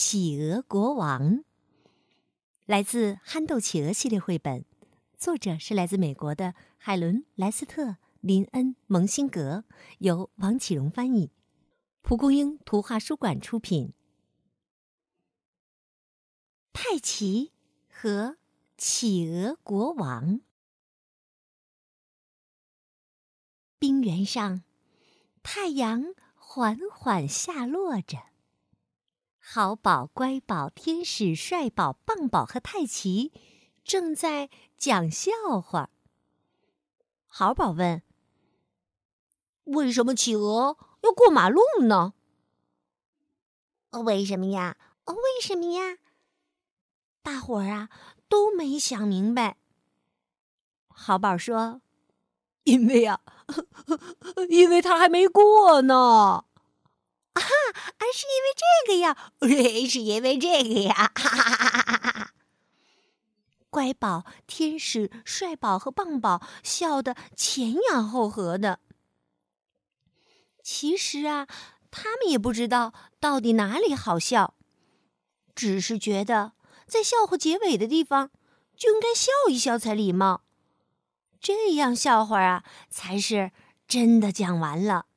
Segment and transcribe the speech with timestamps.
[0.00, 1.38] 企鹅国王》。
[2.66, 4.64] 来自《憨豆企鹅》系列绘本，
[5.16, 9.64] 作者是来自美国的海伦·莱斯特、林恩·蒙辛格，
[9.98, 11.32] 由王启荣翻译，
[12.00, 13.92] 蒲公英图画书馆出品。
[16.72, 17.50] 泰奇
[17.90, 18.36] 和
[18.76, 20.40] 企鹅国王。
[23.80, 24.62] 冰原上，
[25.42, 28.28] 太阳缓缓下落着。
[29.50, 33.32] 好宝、乖宝、天使、帅宝、棒宝和泰奇
[33.82, 35.32] 正在讲笑
[35.62, 35.88] 话。
[37.26, 38.02] 好宝问
[39.64, 42.12] ：“为什么企鹅要过马路呢
[44.04, 44.76] ？”“为什么呀？
[45.06, 45.96] 为什么呀？”
[47.24, 47.88] 大伙儿啊
[48.28, 49.56] 都没想明白。
[50.88, 51.80] 好宝说
[52.64, 53.22] ：“因为呀，
[54.50, 56.44] 因为他还没过呢。”
[57.38, 61.12] 啊，是因为这个呀，是因为这个呀！
[61.14, 62.32] 哈哈哈哈哈！
[63.70, 68.80] 乖宝、天使、帅宝和棒宝笑得前仰后合的。
[70.62, 71.46] 其实啊，
[71.90, 74.54] 他们也不知道到底哪里好笑，
[75.54, 76.52] 只是觉得
[76.86, 78.30] 在笑话结尾的地方
[78.76, 80.42] 就应该笑一笑才礼貌，
[81.40, 83.52] 这样笑话啊才是
[83.86, 85.07] 真的讲完了。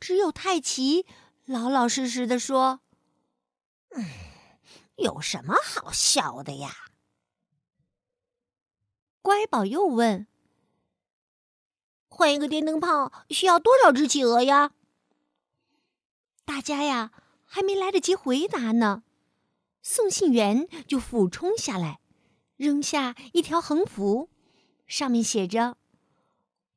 [0.00, 1.06] 只有泰奇
[1.44, 2.80] 老老实实的说
[3.94, 4.04] ：“嗯，
[4.96, 6.74] 有什么好笑的呀？”
[9.20, 10.26] 乖宝又问
[12.08, 14.72] ：“换一个电灯泡需要多少只企鹅呀？”
[16.46, 17.12] 大家呀
[17.44, 19.02] 还没来得及回答呢，
[19.82, 22.00] 送信员就俯冲下来，
[22.56, 24.30] 扔下一条横幅，
[24.86, 25.76] 上面写着：“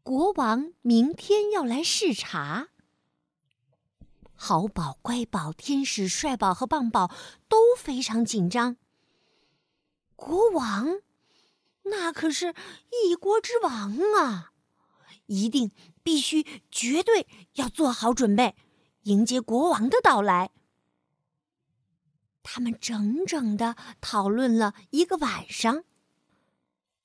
[0.03, 2.67] 国王明天要来视察。”
[4.45, 7.09] 好宝、乖宝、天使、帅宝和棒宝
[7.47, 8.75] 都非常紧张。
[10.17, 10.99] 国王，
[11.83, 12.53] 那可是
[12.91, 14.51] 一国之王啊，
[15.27, 15.71] 一定
[16.03, 18.57] 必须绝对要做好准备，
[19.03, 20.51] 迎接国王的到来。
[22.43, 25.85] 他们整整的讨论了一个晚上，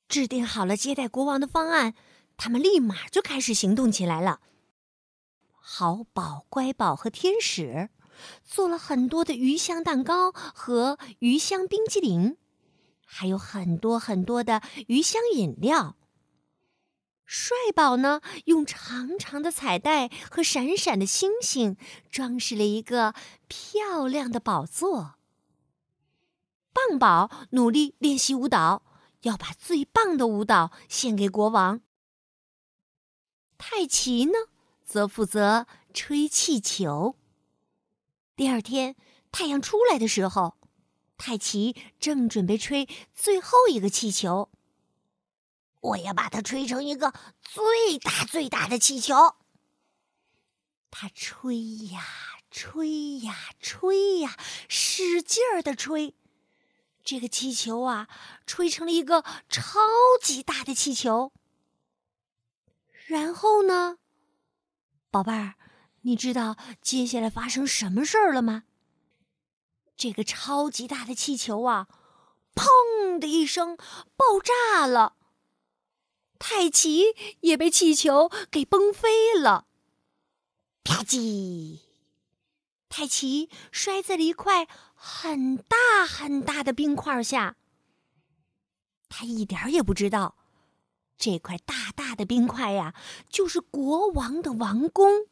[0.08, 1.94] 制定好了接待国王的方案，
[2.36, 4.40] 他们立马就开始行动起来了。
[5.70, 7.90] 好宝、乖宝和天使
[8.42, 12.38] 做了很多的鱼香蛋糕和鱼香冰激凌，
[13.04, 15.94] 还有很多很多的鱼香饮料。
[17.26, 21.76] 帅宝呢，用长长的彩带和闪闪的星星
[22.10, 23.14] 装饰了一个
[23.46, 25.16] 漂亮的宝座。
[26.72, 28.82] 棒宝努力练习舞蹈，
[29.20, 31.82] 要把最棒的舞蹈献给国王。
[33.58, 34.32] 泰奇呢？
[34.88, 37.14] 则负责吹气球。
[38.34, 38.96] 第二天
[39.30, 40.56] 太阳出来的时候，
[41.18, 44.48] 泰奇正准备吹最后一个气球。
[45.80, 47.12] 我要把它吹成一个
[47.42, 49.36] 最大最大的气球。
[50.90, 52.02] 他吹呀
[52.50, 54.38] 吹呀吹呀，
[54.70, 56.14] 使劲儿的吹，
[57.04, 58.08] 这个气球啊，
[58.46, 59.80] 吹成了一个超
[60.22, 61.30] 级大的气球。
[63.06, 63.98] 然后呢？
[65.10, 65.54] 宝贝儿，
[66.02, 68.64] 你知道接下来发生什么事儿了吗？
[69.96, 71.88] 这个超级大的气球啊，
[72.54, 73.76] 砰的一声
[74.16, 75.16] 爆炸了。
[76.38, 79.66] 泰奇也被气球给崩飞了，
[80.84, 81.80] 啪叽！
[82.88, 87.56] 泰奇摔在了一块很大很大的冰块下。
[89.08, 90.37] 他一点也不知道。
[91.18, 92.94] 这块大大的冰块呀，
[93.28, 95.26] 就是国王的王宫。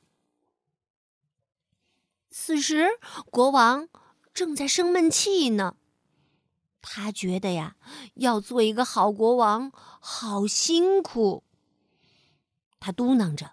[2.29, 2.99] 此时，
[3.31, 3.89] 国王
[4.35, 5.77] 正在生闷气呢。
[6.83, 7.77] 他觉得呀，
[8.15, 11.45] 要做一个好国王，好辛苦。
[12.79, 13.53] 他嘟囔着：“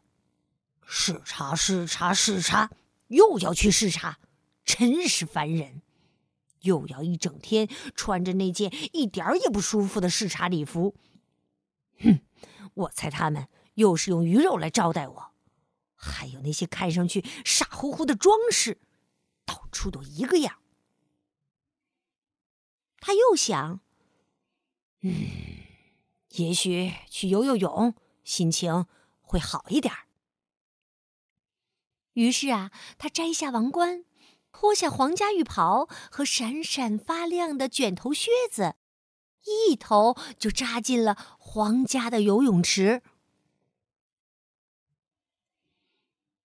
[0.86, 2.72] 视察，视察，视察，
[3.08, 4.20] 又要去视察，
[4.66, 5.82] 真是烦人！
[6.62, 10.96] 又要一整天穿着那件一点儿也不舒服的视察礼服。”
[12.00, 12.20] 哼，
[12.74, 15.34] 我猜他们又是用鱼肉来招待我，
[15.96, 18.82] 还有那些看上去傻乎乎的装饰，
[19.46, 20.60] 到处都一个样。
[23.00, 23.82] 他又想，
[25.02, 25.14] 嗯，
[26.30, 28.86] 也许去游游泳，心情
[29.22, 29.94] 会好一点。
[32.14, 34.06] 于是啊，他摘下王冠，
[34.52, 38.76] 脱下皇家浴袍和闪闪发亮的卷头靴子，
[39.46, 43.02] 一头就扎进了皇家的游泳池。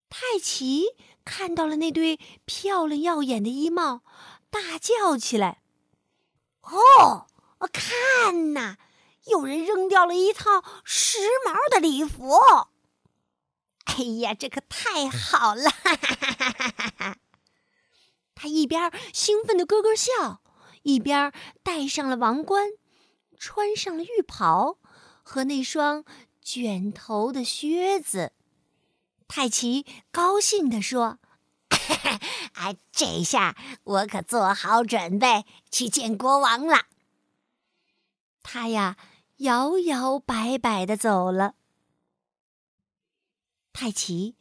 [0.09, 0.87] 泰奇
[1.25, 4.03] 看到了那对漂亮耀眼的衣帽，
[4.51, 5.63] 大叫起来
[6.63, 7.27] ：“哦，
[7.73, 8.79] 看呐，
[9.27, 12.33] 有人扔掉了一套时髦的礼服！”
[13.85, 15.71] 哎呀，这可太好了！
[18.35, 20.43] 他一边兴奋的咯咯笑，
[20.83, 22.71] 一边戴上了王冠，
[23.39, 24.79] 穿上了浴袍
[25.23, 26.05] 和那双
[26.43, 28.33] 卷头的靴子。
[29.27, 31.19] 泰奇高兴地说
[32.55, 36.87] ：“哎，这下我可做好准备去见国王了。”
[38.43, 38.97] 他呀，
[39.39, 41.55] 摇摇摆摆的走了。
[43.75, 44.37] 泰奇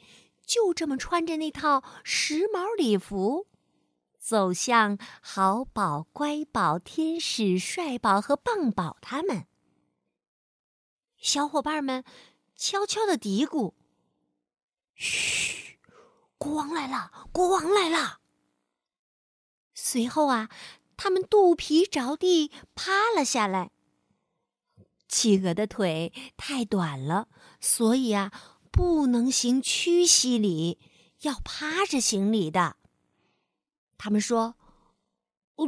[0.45, 3.47] 就这么穿着那套时髦礼服，
[4.27, 9.47] 走向好宝、乖宝、天使、帅宝和棒宝他们。
[11.17, 12.03] 小伙伴们
[12.53, 13.71] 悄悄的嘀咕
[14.95, 15.77] ：“嘘，
[16.37, 18.19] 国王来了，国王来了。”
[19.73, 20.49] 随后啊，
[20.97, 23.71] 他们肚皮着地趴了下来。
[25.07, 27.29] 企鹅的腿太短了，
[27.61, 28.33] 所以啊。
[28.69, 30.79] 不能行屈膝礼，
[31.21, 32.75] 要趴着行礼的。
[33.97, 34.55] 他们说：“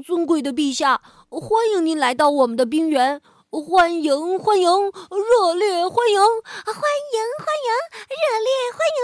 [0.05, 7.69] 尊贵的陛下，欢迎您来到我们的冰原，欢迎欢迎，热烈欢迎，欢迎欢迎，
[8.07, 8.99] 热烈欢迎。”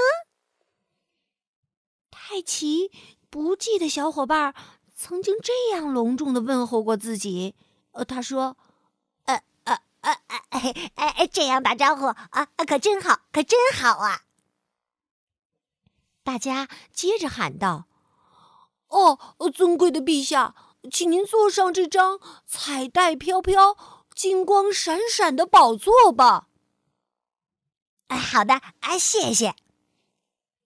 [2.12, 2.92] 泰奇
[3.30, 4.54] 不记得小伙伴
[4.96, 7.56] 曾经这样隆重的问候过自己。
[7.92, 8.58] 呃，他说。
[9.26, 11.28] 哎哎哎哎！
[11.28, 14.22] 这样打招呼啊，可真好，可真好啊！
[16.24, 17.86] 大家接着喊道
[18.88, 19.20] ：“哦，
[19.52, 20.56] 尊贵的陛下，
[20.92, 23.78] 请您坐上这张彩带飘飘、
[24.14, 26.48] 金光闪闪的宝座吧。”
[28.08, 29.56] 哎，好的，哎，谢谢。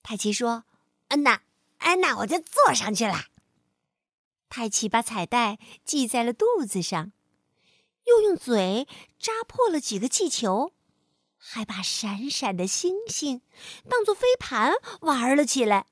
[0.03, 0.65] 泰奇说
[1.09, 1.41] ：“嗯那，
[1.77, 3.25] 哎，那我就坐上去了。”
[4.49, 7.11] 泰奇把彩带系在了肚子上。
[8.05, 8.87] 又用嘴
[9.19, 10.71] 扎破了几个气球，
[11.37, 13.43] 还把闪闪的星星
[13.87, 15.85] 当做飞盘玩了起来。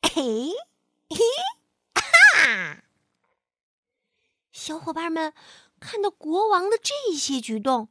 [0.00, 0.52] 嘿，
[1.10, 1.16] 嘿
[1.94, 2.82] 哈！
[4.52, 5.32] 小伙伴们
[5.80, 7.88] 看到国王的这些举动，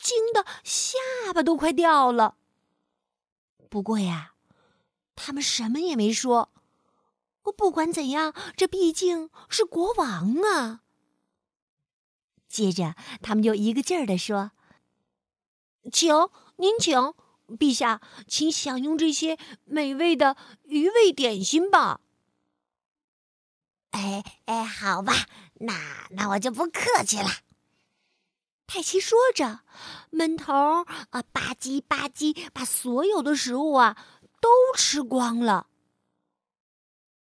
[0.00, 0.98] 惊得下
[1.34, 2.36] 巴都快掉了。
[3.68, 4.34] 不过呀，
[5.14, 6.50] 他们什么也没说。
[7.56, 10.82] 不管怎样，这毕竟是国王啊。
[12.48, 14.52] 接着，他们又一个劲儿地说
[15.92, 16.14] ：“请
[16.56, 17.12] 您请，
[17.48, 22.00] 陛下，请享用这些美味的鱼味点心吧。”
[23.90, 25.12] 哎哎，好吧，
[25.54, 25.74] 那
[26.10, 27.28] 那我就不客气了。
[28.66, 29.60] 泰奇说着，
[30.10, 33.96] 闷头啊吧唧吧唧，把所有的食物啊
[34.40, 35.66] 都吃光了。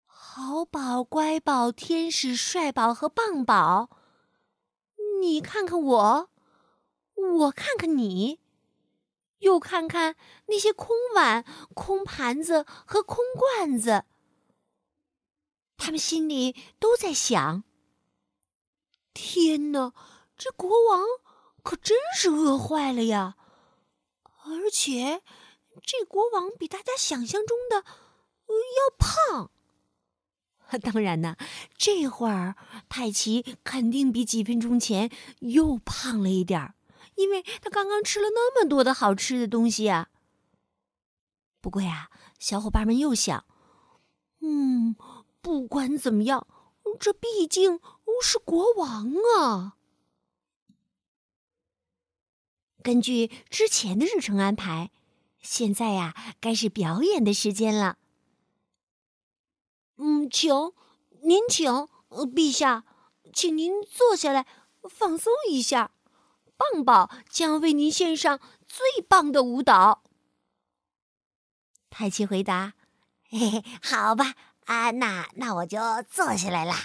[0.06, 3.90] 好宝、乖宝、天使、帅宝和棒宝。
[5.22, 6.30] 你看看我，
[7.16, 8.40] 我看看你，
[9.40, 10.16] 又看看
[10.46, 11.44] 那些空碗、
[11.74, 14.06] 空盘子和空罐子。
[15.80, 17.64] 他们心里都在想：
[19.14, 19.94] 天哪，
[20.38, 21.04] 这国王
[21.64, 23.38] 可真是饿坏了呀！
[24.44, 25.24] 而且，
[25.82, 27.84] 这国王比大家想象中的
[28.52, 29.52] 要胖。
[30.84, 31.36] 当然呢，
[31.76, 32.56] 这会儿
[32.88, 35.10] 泰奇肯定比几分钟前
[35.40, 36.76] 又胖了一点儿，
[37.16, 40.10] 因为他刚刚吃了那么多的好吃的东西啊。
[41.62, 43.46] 不过呀，小伙伴们又想，
[44.42, 44.96] 嗯，
[45.42, 46.48] 不管怎么样，
[47.00, 47.80] 这毕竟
[48.22, 49.78] 是国王啊。
[52.82, 54.92] 根据之前的日程安排，
[55.42, 57.98] 现在呀，该是表演的时间了。
[59.98, 60.52] 嗯，请
[61.22, 62.86] 您请，陛下，
[63.34, 64.46] 请您坐下来
[64.84, 65.92] 放松一下。
[66.58, 70.04] 棒宝将为您献上最棒的舞蹈。
[71.90, 72.74] 泰奇回答
[73.30, 74.36] ：“嘿嘿，好吧，
[74.70, 76.76] 啊，那那我就坐下来了。”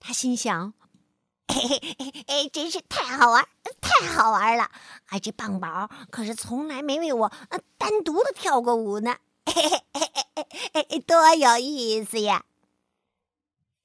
[0.00, 0.74] 他心想
[1.46, 3.48] ：“嘿嘿嘿嘿，真是太好玩，
[3.80, 4.64] 太好玩了！
[5.06, 7.32] 啊，这棒宝可是从来没为我
[7.78, 12.44] 单独的跳过舞呢。”嘿嘿嘿嘿嘿多有意思呀！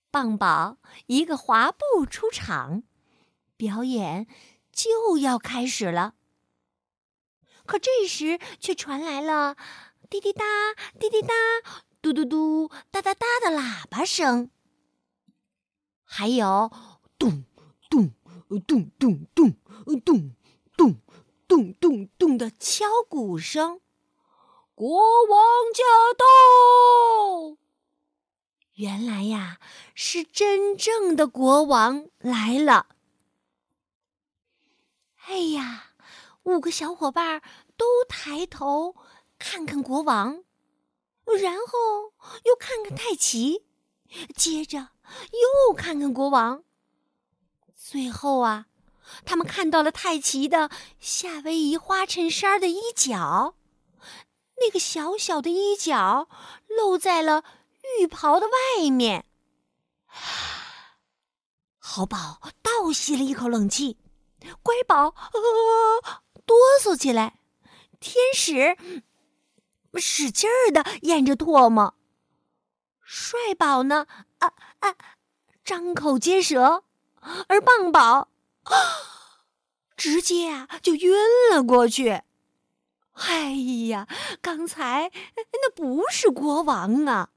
[0.09, 2.81] 棒宝一个滑步出场，
[3.55, 4.25] 表演
[4.73, 6.15] 就要开始了。
[7.67, 9.55] 可这时却传来了
[10.09, 10.43] 滴滴答、
[10.99, 11.33] 滴滴答、
[12.01, 14.49] 嘟嘟嘟、哒哒哒的喇叭声，
[16.03, 16.71] 还有
[17.19, 17.45] 咚
[17.91, 18.11] 咚
[18.47, 19.59] 咚咚咚咚
[20.75, 20.99] 咚
[21.45, 23.81] 咚咚咚的敲鼓声。
[24.73, 25.39] 国王
[25.75, 25.83] 驾
[26.17, 27.57] 到！
[28.73, 29.59] 原来呀，
[29.93, 32.87] 是真正的国王来了。
[35.27, 35.91] 哎呀，
[36.43, 37.43] 五个小伙伴
[37.77, 38.95] 都抬头
[39.37, 40.43] 看看国王，
[41.35, 42.13] 然后
[42.45, 43.65] 又看看太奇，
[44.35, 44.89] 接着
[45.67, 46.63] 又看看国王。
[47.75, 48.67] 最后啊，
[49.25, 50.69] 他们看到了太奇的
[50.99, 53.55] 夏威夷花衬衫的衣角。
[54.57, 56.29] 那个小小的衣角
[56.67, 57.43] 露在了
[57.99, 59.25] 浴袍的外面。
[61.77, 63.97] 好宝倒吸了一口冷气，
[64.61, 65.15] 乖宝
[66.45, 67.39] 哆嗦起来，
[67.99, 68.77] 天使
[69.99, 71.95] 使劲儿的咽着唾沫，
[73.01, 74.07] 帅宝呢
[74.39, 74.95] 啊啊
[75.63, 76.83] 张口结舌，
[77.47, 78.29] 而棒宝
[78.63, 78.77] 啊
[79.95, 81.13] 直接啊就晕
[81.51, 82.21] 了过去。
[83.13, 83.51] 哎
[83.89, 84.07] 呀，
[84.41, 87.29] 刚才那不是国王啊！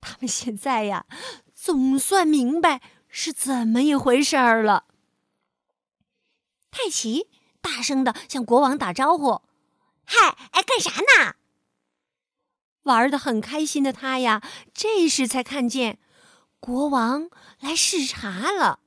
[0.00, 1.06] 他们现在呀，
[1.54, 4.84] 总算明白是怎么一回事儿了。
[6.70, 7.28] 泰奇
[7.60, 9.42] 大声的向国王打招呼
[10.04, 11.34] ：“嗨，哎，干啥呢？”
[12.84, 15.98] 玩的很开心的他呀，这时才看见
[16.60, 17.28] 国王
[17.60, 18.80] 来视察了。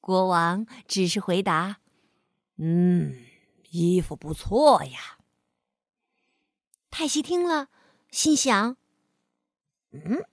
[0.00, 1.78] 国王只是回答
[2.58, 3.26] ：“嗯。”
[3.72, 5.18] 衣服不错呀。
[6.90, 7.68] 泰西听了，
[8.10, 8.76] 心想
[9.94, 10.24] ：“嗯，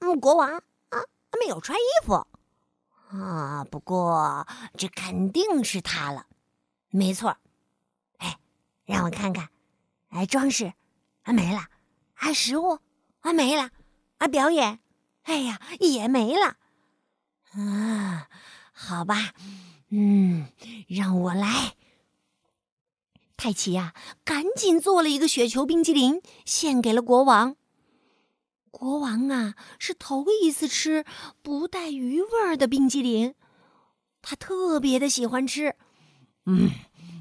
[0.00, 0.56] 嗯，国王
[0.88, 0.98] 啊，
[1.40, 2.26] 没有穿衣服
[3.10, 3.64] 啊。
[3.70, 6.26] 不过这肯定是他了，
[6.90, 7.36] 没错。
[8.16, 8.40] 哎，
[8.84, 9.48] 让我看看，
[10.08, 10.74] 哎，装饰
[11.22, 11.68] 啊没了，
[12.14, 12.78] 啊，食物
[13.20, 13.70] 啊没了，
[14.18, 14.80] 啊，表演，
[15.22, 16.56] 哎呀，也没了。
[17.52, 18.28] 啊，
[18.72, 19.32] 好吧，
[19.90, 20.48] 嗯，
[20.88, 21.74] 让我来。”
[23.36, 27.56] 泰奇呀，赶紧做了一个雪球冰激凌，献给了国王。
[28.70, 31.04] 国王啊，是头一次吃
[31.42, 33.34] 不带鱼味儿的冰激凌，
[34.22, 35.74] 他特别的喜欢吃。
[36.46, 36.70] 嗯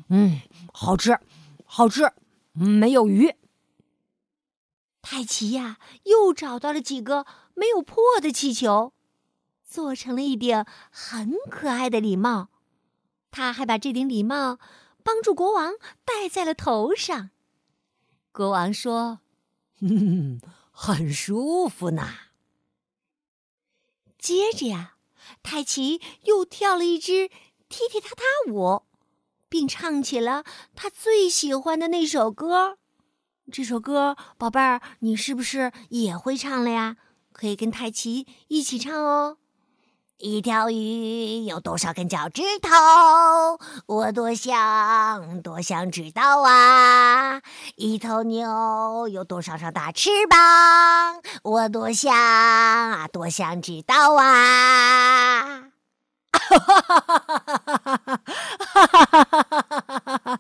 [0.10, 0.42] 嗯，
[0.72, 1.20] 好吃，
[1.66, 2.12] 好吃，
[2.54, 3.36] 没有鱼。
[5.02, 8.94] 泰奇呀，又找到了几个没有破的气球，
[9.64, 12.50] 做成了一顶很可爱的礼帽。
[13.30, 14.60] 他还把这顶礼帽。
[15.04, 15.74] 帮助国王
[16.06, 17.32] 戴在了头上。
[18.32, 19.22] 国王说
[19.82, 20.40] ：“嗯，
[20.72, 22.08] 很舒服呢。”
[24.20, 24.98] 接着呀，
[25.42, 27.30] 泰奇又跳了一支
[27.68, 28.84] 踢踢踏踏舞，
[29.50, 30.44] 并唱起了
[30.76, 32.78] 他最喜欢的那首歌。
[33.50, 36.98] 这首歌，宝贝儿，你是不是也会唱了呀？
[37.32, 39.38] 可以跟泰奇一起唱哦。
[40.18, 42.70] 一条鱼有多少根脚趾头？
[43.88, 47.42] 我多想多想知道啊！
[47.76, 51.22] 一头牛有多少双大翅膀？
[51.42, 55.72] 我多想啊多想知道啊！
[56.32, 58.20] 哈哈哈哈哈哈哈哈哈！
[58.68, 60.40] 哈哈哈哈哈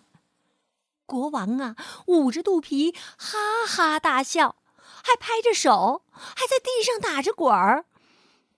[1.41, 1.75] 王啊，
[2.07, 4.57] 捂着肚皮哈哈大笑，
[5.03, 7.86] 还拍着手，还在地上打着滚儿。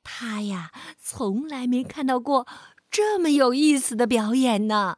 [0.03, 0.71] 他呀，
[1.01, 2.45] 从来没看到过
[2.91, 4.97] 这么有意思的表演呢。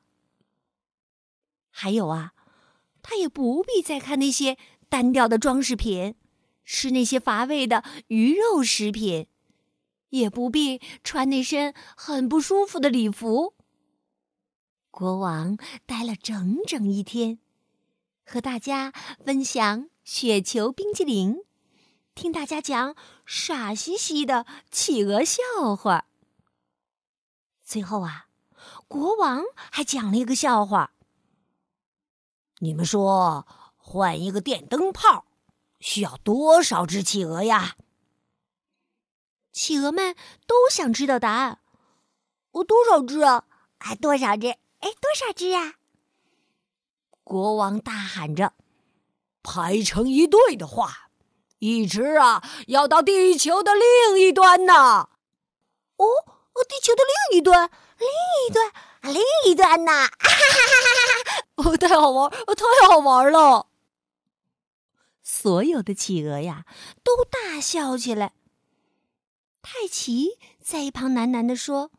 [1.69, 2.33] 还有啊，
[3.03, 4.57] 他也不必再看那些
[4.89, 6.15] 单调的装饰品，
[6.63, 9.27] 吃那些乏味的鱼肉食品，
[10.09, 13.53] 也不必穿那身很不舒服的礼服。
[14.89, 17.39] 国王待了整整一天，
[18.25, 18.91] 和大家
[19.23, 21.43] 分享雪球冰激凌。
[22.15, 26.05] 听大家讲傻兮兮的企鹅笑话。
[27.63, 28.27] 最后啊，
[28.87, 30.93] 国王还讲了一个笑话。
[32.59, 35.25] 你们说，换一个电灯泡
[35.79, 37.75] 需要多少只企鹅呀？
[39.51, 40.15] 企鹅们
[40.47, 41.59] 都想知道答案。
[42.51, 43.45] 我多少只啊？
[43.77, 44.47] 还，多少只？
[44.47, 45.75] 哎，多少只啊？
[47.25, 48.53] 国王大喊着
[49.43, 51.09] ：“排成一队的话。”
[51.59, 54.73] 一只啊，要到地球的另一端呢。
[55.95, 57.01] 哦，哦地球的
[57.31, 58.07] 另一端，另
[58.45, 59.91] 一端，另一端呢？
[59.91, 61.71] 哈哈哈哈哈哈！
[61.71, 63.67] 哦，太好玩，太好玩了。
[65.23, 66.65] 所有的企鹅呀
[67.03, 68.33] 都大笑起来。
[69.63, 71.89] 泰奇在一旁喃喃地说：“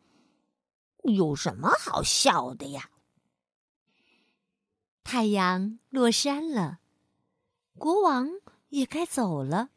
[1.02, 2.90] 有什么好笑的呀？”
[5.08, 6.80] 太阳落山了，
[7.78, 8.28] 国王
[8.70, 9.70] 也该走了。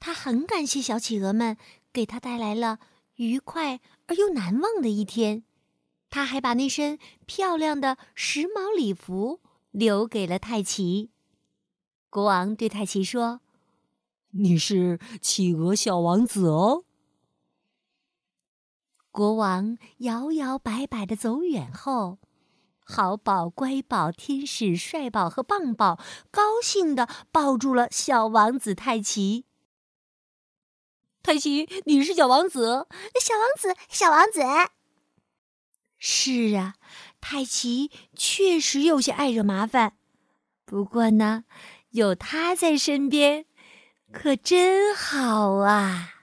[0.00, 1.58] 他很感谢小企鹅们
[1.92, 2.78] 给他带来了
[3.16, 5.44] 愉快而又难忘的一天。
[6.08, 9.40] 他还把那身漂亮的时髦礼服
[9.72, 11.10] 留给了泰奇。
[12.08, 13.42] 国王对泰奇说
[14.32, 16.84] ：“你是企鹅小王子哦。”
[19.12, 22.18] 国王摇摇摆摆的走远后，
[22.88, 25.98] 好宝、乖宝、天使、帅宝和棒宝
[26.30, 29.44] 高兴的抱住了小王子泰奇。
[31.20, 32.86] 泰奇，你是小王子，
[33.20, 34.40] 小王子，小王子。
[35.98, 36.76] 是啊，
[37.20, 39.96] 泰奇确实有些爱惹麻烦，
[40.64, 41.44] 不过呢，
[41.90, 43.46] 有他在身边，
[44.12, 46.14] 可真好啊。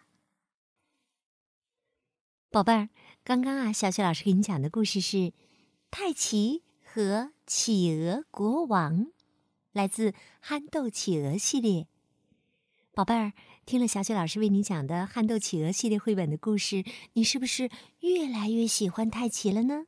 [2.50, 2.88] 宝贝儿，
[3.26, 5.18] 刚刚啊，小雪老师给你讲的故事是
[5.96, 9.06] 《泰奇和企鹅国王》，
[9.74, 10.10] 来自
[10.40, 11.86] 《憨豆企鹅》系列。
[12.96, 13.34] 宝贝儿，
[13.64, 16.84] 听了小雪老师为你讲的《憨豆企鹅》系列绘本的故事，
[17.14, 17.70] 你是不是
[18.00, 19.86] 越来越喜欢泰奇了呢？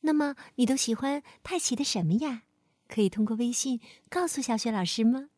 [0.00, 2.42] 那么，你都喜欢泰奇的什么呀？
[2.88, 5.28] 可以通过微信告诉小雪老师吗？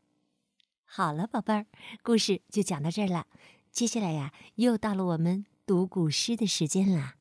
[0.87, 1.67] 好了，宝贝儿，
[2.03, 3.27] 故事就讲到这儿了。
[3.71, 5.45] 接下来呀，又到了我们。
[5.67, 7.17] 读古诗的时间啦。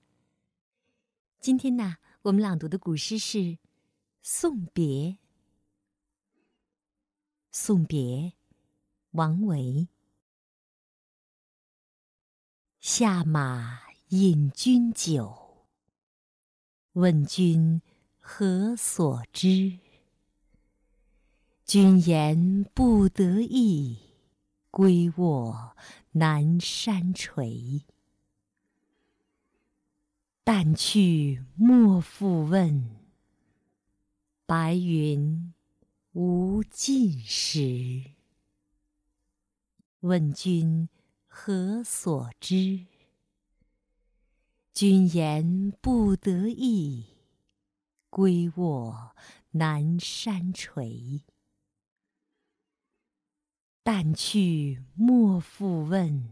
[1.42, 3.38] 今天呢，我们朗读的古诗是
[4.22, 5.12] 《送别》。
[7.50, 8.34] 送别，
[9.12, 9.88] 王维。
[12.82, 15.66] 下马饮君酒，
[16.92, 17.82] 问君
[18.20, 19.80] 何所知？
[21.64, 23.98] 君言不得意，
[24.70, 25.78] 归卧
[26.12, 27.86] 南山陲。
[30.52, 32.90] 但去莫复问，
[34.48, 35.54] 白云
[36.14, 38.16] 无尽时。
[40.00, 40.90] 问君
[41.28, 42.88] 何所知？
[44.74, 47.06] 君言不得意，
[48.10, 49.16] 归卧
[49.52, 51.22] 南山陲。
[53.84, 56.28] 但去莫复问，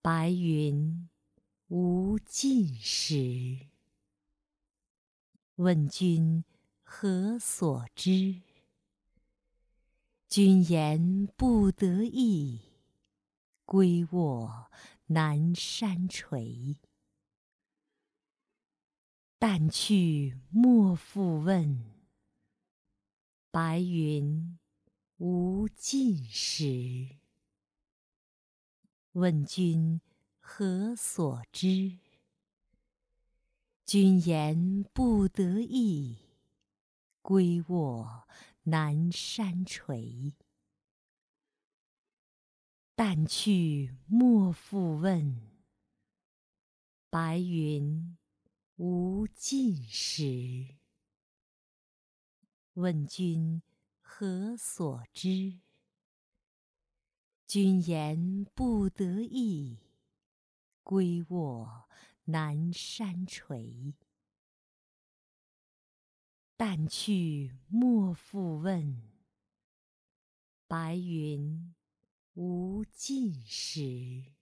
[0.00, 1.09] 白云。
[1.70, 3.68] 无尽时。
[5.54, 6.42] 问君
[6.82, 8.42] 何所知？
[10.26, 12.60] 君言不得意，
[13.64, 14.68] 归卧
[15.06, 16.78] 南山陲。
[19.38, 21.84] 但去莫复问，
[23.52, 24.58] 白云
[25.18, 27.10] 无尽时。
[29.12, 30.00] 问君。
[30.52, 31.96] 何所知？
[33.86, 36.18] 君言不得意，
[37.22, 38.26] 归卧
[38.64, 40.32] 南山陲。
[42.96, 45.40] 但去莫复问，
[47.08, 48.18] 白云
[48.74, 50.74] 无尽时。
[52.74, 53.62] 问君
[54.00, 55.60] 何所知？
[57.46, 59.78] 君言不得意。
[60.90, 61.88] 归卧
[62.24, 63.94] 南山陲，
[66.56, 69.00] 但去莫复问，
[70.66, 71.76] 白云
[72.34, 74.32] 无尽时。